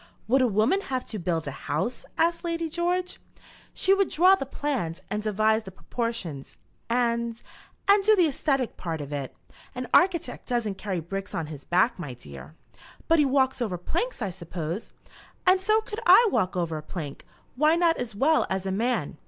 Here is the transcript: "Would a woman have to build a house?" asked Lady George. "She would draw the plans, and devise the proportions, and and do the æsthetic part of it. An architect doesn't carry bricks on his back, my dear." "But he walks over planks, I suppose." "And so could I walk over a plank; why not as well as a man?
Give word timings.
"Would 0.27 0.41
a 0.41 0.47
woman 0.47 0.81
have 0.81 1.05
to 1.09 1.19
build 1.19 1.47
a 1.47 1.51
house?" 1.51 2.07
asked 2.17 2.43
Lady 2.43 2.71
George. 2.71 3.21
"She 3.71 3.93
would 3.93 4.09
draw 4.09 4.33
the 4.33 4.47
plans, 4.47 5.03
and 5.11 5.21
devise 5.21 5.61
the 5.61 5.69
proportions, 5.69 6.57
and 6.89 7.39
and 7.87 8.03
do 8.03 8.15
the 8.15 8.23
æsthetic 8.27 8.77
part 8.77 8.99
of 8.99 9.13
it. 9.13 9.35
An 9.75 9.87
architect 9.93 10.47
doesn't 10.47 10.79
carry 10.79 11.01
bricks 11.01 11.35
on 11.35 11.45
his 11.53 11.65
back, 11.65 11.99
my 11.99 12.15
dear." 12.15 12.55
"But 13.07 13.19
he 13.19 13.25
walks 13.25 13.61
over 13.61 13.77
planks, 13.77 14.23
I 14.23 14.31
suppose." 14.31 14.91
"And 15.45 15.61
so 15.61 15.81
could 15.81 15.99
I 16.07 16.27
walk 16.31 16.57
over 16.57 16.77
a 16.79 16.81
plank; 16.81 17.23
why 17.55 17.75
not 17.75 17.97
as 17.97 18.15
well 18.15 18.47
as 18.49 18.65
a 18.65 18.71
man? 18.71 19.17